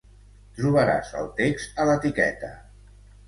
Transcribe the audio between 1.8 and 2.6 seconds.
a l'etiqueta.